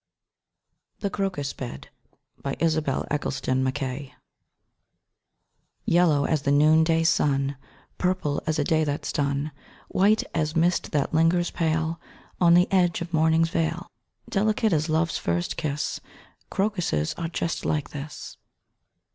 dawn 1.01 1.11
that 1.11 1.11
breaks 1.13 1.53
the 1.53 1.57
dream!) 1.67 1.81
The 2.39 3.19
Crocus 3.19 3.39
Bed 3.39 4.15
YELLOW 5.85 6.25
as 6.25 6.41
the 6.41 6.51
noonday 6.51 7.03
sun, 7.03 7.55
Purple 7.99 8.41
as 8.47 8.57
a 8.57 8.63
day 8.63 8.83
that's 8.83 9.11
done, 9.11 9.51
White 9.89 10.23
as 10.33 10.55
mist 10.55 10.91
that 10.93 11.13
lingers 11.13 11.51
pale 11.51 11.99
On 12.39 12.55
the 12.55 12.65
edge 12.71 13.01
of 13.01 13.13
morning's 13.13 13.49
veil, 13.49 13.91
Delicate 14.27 14.73
as 14.73 14.89
love's 14.89 15.19
first 15.19 15.55
kiss 15.55 15.99
Crocuses 16.49 17.13
are 17.19 17.27
just 17.27 17.63
like 17.63 17.91
this. 17.91 18.37